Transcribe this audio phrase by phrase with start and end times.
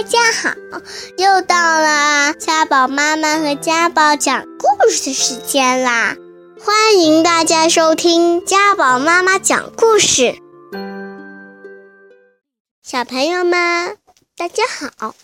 [0.00, 0.54] 大家好，
[1.18, 6.16] 又到了家宝妈妈和家宝讲故事的时间啦！
[6.64, 10.38] 欢迎大家收听家宝妈妈讲故事。
[12.82, 13.98] 小朋友们，
[14.38, 14.62] 大家
[14.96, 15.14] 好，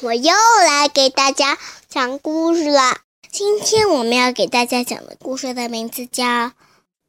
[0.00, 0.32] 我又
[0.66, 1.56] 来给大家
[1.88, 2.96] 讲故事了。
[3.30, 6.24] 今天我们要给大家讲的故事的名字叫《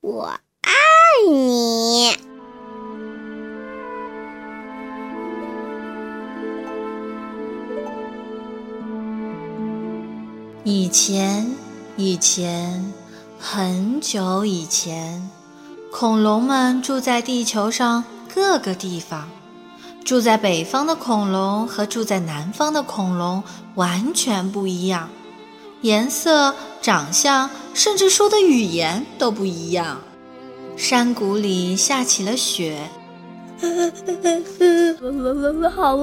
[0.02, 0.72] 我爱
[1.32, 1.72] 你》。
[10.68, 11.56] 以前，
[11.96, 12.92] 以前，
[13.40, 15.30] 很久以前，
[15.92, 19.30] 恐龙们住在地球上各个地方。
[20.04, 23.44] 住在北方的恐龙和住在南方的恐龙
[23.76, 25.08] 完全不一样，
[25.82, 30.02] 颜色、长相，甚至说的语言都不一样。
[30.76, 32.90] 山谷里下起了雪。
[35.76, 35.96] 好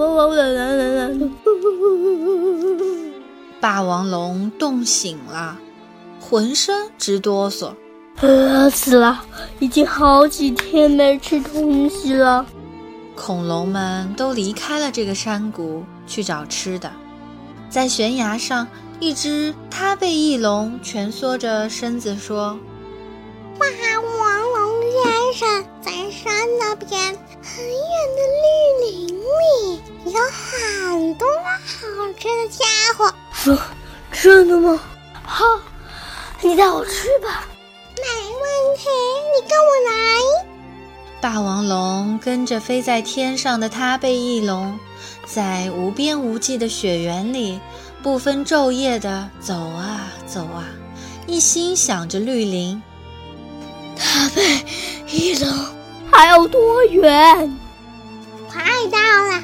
[3.63, 5.57] 霸王龙冻醒了，
[6.21, 7.73] 浑身直哆嗦。
[8.21, 9.25] 饿死了，
[9.61, 12.45] 已经好几天没吃东西了。
[13.15, 16.91] 恐龙们都离开了这个山谷去找吃的。
[17.71, 18.67] 在悬崖上，
[18.99, 22.59] 一只它背翼龙蜷缩着身子说
[23.61, 23.67] ：“霸
[24.01, 26.91] 王龙先生，在山那边
[27.41, 32.71] 很远的绿林里有很多好吃的家伙。”
[33.43, 33.59] 说
[34.13, 34.81] 真的吗？
[35.25, 35.45] 好，
[36.43, 37.45] 你带我去吧。
[37.97, 38.89] 没问题，
[39.35, 39.91] 你跟我来。
[41.21, 44.79] 霸王龙跟着飞在天上的他背翼龙，
[45.27, 47.59] 在无边无际的雪原里，
[48.01, 50.65] 不分昼夜的走啊走啊，
[51.27, 52.81] 一心想着绿林。
[53.97, 54.65] 他背
[55.09, 55.53] 翼龙
[56.13, 57.59] 还有多远？
[58.49, 59.43] 快到了。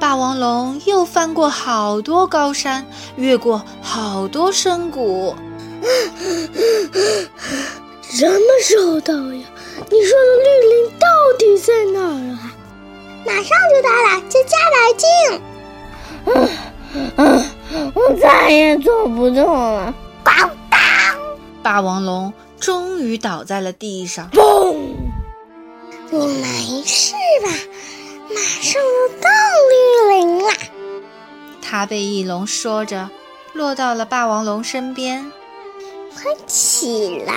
[0.00, 5.34] 霸王龙又翻过好多高山，越过好多深谷。
[8.02, 9.44] 什么时候到呀？
[9.90, 11.06] 你说的绿林到
[11.38, 12.54] 底在哪儿啊？
[13.26, 15.06] 马上就到了，再加把劲。
[17.16, 17.44] 嗯，
[17.94, 19.94] 我再也走不动了。
[20.24, 20.80] 咣当！
[21.62, 24.30] 霸王龙终于倒在了地上。
[24.30, 24.76] 嘣！
[26.10, 27.50] 你没事吧？
[28.28, 29.28] 马上要到
[29.70, 30.50] 绿林了，
[31.62, 33.08] 他被翼龙说着，
[33.52, 35.30] 落到了霸王龙身边。
[36.14, 37.34] 快起来，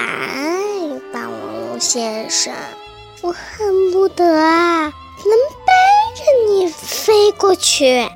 [1.14, 2.54] 霸王龙先生，
[3.22, 4.92] 我恨不得啊能
[5.66, 5.72] 背
[6.16, 8.10] 着你飞过去。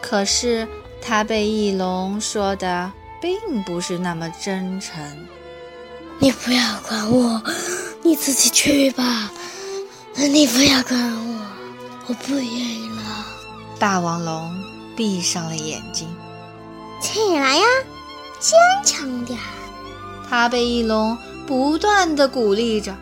[0.00, 0.66] 可是
[1.02, 2.90] 他被翼龙说的
[3.20, 5.02] 并不是那么真诚。
[6.18, 7.42] 你不要管我，
[8.02, 9.30] 你自己去吧。
[10.14, 11.39] 你不要管我。
[12.10, 13.24] 我不愿意了。
[13.78, 14.52] 霸王龙
[14.96, 16.08] 闭上了眼睛。
[17.00, 17.64] 起来呀，
[18.40, 19.46] 坚强点儿。
[20.28, 21.16] 它被翼龙
[21.46, 22.96] 不断的鼓励着，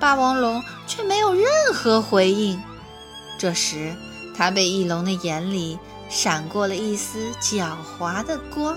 [0.00, 2.58] 霸王龙却没有任何回应。
[3.38, 3.94] 这时，
[4.34, 5.78] 它被翼龙的眼里
[6.08, 8.74] 闪过了一丝狡猾的光。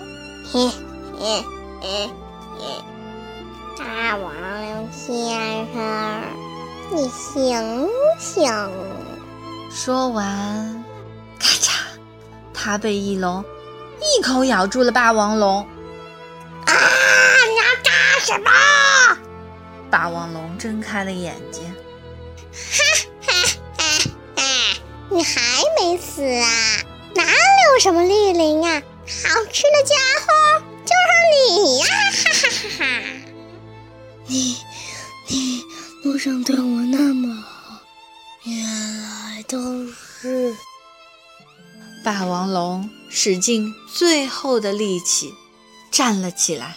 [0.52, 0.70] 嘿，
[1.18, 1.46] 嘿，
[1.80, 2.10] 嘿，
[2.58, 2.84] 嘿，
[3.78, 4.34] 霸王
[4.74, 6.22] 龙先生，
[6.94, 7.88] 你醒
[8.20, 8.44] 醒！
[9.72, 10.84] 说完，
[11.40, 11.72] 咔嚓，
[12.54, 13.44] 他被翼龙
[14.00, 15.62] 一口咬住了霸王龙。
[16.66, 16.74] 啊！
[17.48, 18.50] 你要干什么？
[19.90, 21.64] 霸王龙睁开了眼睛。
[22.52, 22.84] 哈
[23.26, 23.34] 哈
[23.78, 23.84] 哈
[24.36, 24.44] 哈！
[25.10, 25.42] 你还
[25.80, 26.50] 没死啊？
[27.16, 27.32] 哪里
[27.74, 28.82] 有什么绿林啊？
[29.24, 31.10] 好吃的家伙就是
[31.54, 31.86] 你呀！
[32.12, 32.86] 哈哈哈哈！
[34.28, 34.58] 你，
[35.28, 35.64] 你
[36.04, 37.49] 路上对我那么好，
[42.20, 45.34] 霸王龙使尽最后的力气
[45.90, 46.76] 站了起来，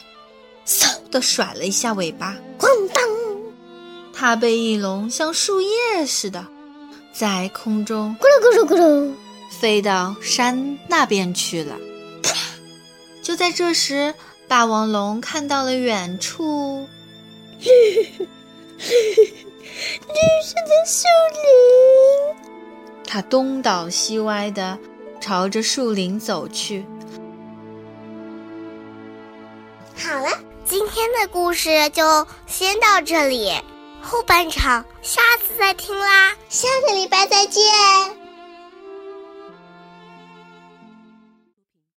[0.65, 3.03] 嗖的甩了一下尾巴，哐当！
[4.15, 6.47] 它被翼龙像树叶似的
[7.13, 9.13] 在空中咕噜咕噜咕噜
[9.51, 11.77] 飞到山那边去了。
[13.21, 14.15] 就在这时，
[14.47, 16.87] 霸王龙看到了远处
[17.59, 18.15] 绿绿
[20.45, 21.43] 色的树林。
[23.05, 24.79] 他东倒西歪地
[25.23, 26.85] 朝着树林走去。
[29.97, 30.29] 好了，
[30.65, 33.53] 今天的故事就先到这里，
[34.03, 37.63] 后半场下次再听啦，下个礼拜再见。